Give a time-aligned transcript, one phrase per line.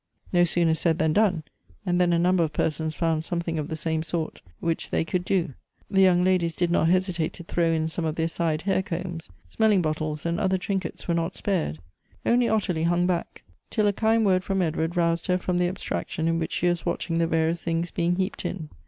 [0.33, 1.43] "No sooner said than done,
[1.85, 5.05] and then a number of persons found some thing of the same sort which they
[5.05, 5.53] could do;
[5.91, 9.29] the young ladies did not hesitate to throw in some of their side hair combs—
[9.51, 11.77] smelling bottles and other trinkets were not spared.
[12.25, 16.27] Only Ottilie hung back; till a kind word from Edward roused her from the abstraction
[16.27, 18.69] in which she was watching the various things being heaped in.